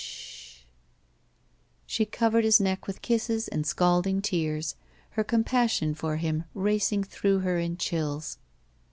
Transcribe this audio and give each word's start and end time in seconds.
Sh 0.03 0.61
h!" 0.61 0.67
She 1.85 2.05
covered 2.07 2.43
his 2.43 2.59
neck 2.59 2.87
with 2.87 3.03
kisses 3.03 3.47
and 3.47 3.67
scalding 3.67 4.19
tears, 4.23 4.73
her 5.11 5.23
compassion 5.23 5.93
for 5.93 6.15
him 6.17 6.45
racing 6.55 7.03
through 7.03 7.41
her 7.41 7.59
in 7.59 7.77
chills. 7.77 8.39